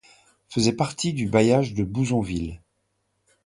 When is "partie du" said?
0.73-1.29